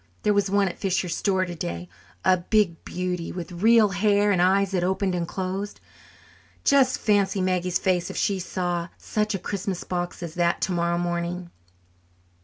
There 0.23 0.33
was 0.33 0.49
one 0.49 0.67
at 0.67 0.79
Fisher's 0.79 1.15
store 1.15 1.45
today 1.45 1.87
a 2.25 2.37
big 2.37 2.83
beauty 2.83 3.31
with 3.31 3.51
real 3.51 3.89
hair, 3.89 4.31
and 4.31 4.41
eyes 4.41 4.71
that 4.71 4.83
opened 4.83 5.13
and 5.13 5.29
shut. 5.29 5.79
Just 6.63 6.97
fancy 6.97 7.39
Maggie's 7.39 7.77
face 7.77 8.09
if 8.09 8.17
she 8.17 8.39
saw 8.39 8.87
such 8.97 9.35
a 9.35 9.37
Christmas 9.37 9.83
box 9.83 10.23
as 10.23 10.33
that 10.33 10.59
tomorrow 10.59 10.97
morning." 10.97 11.51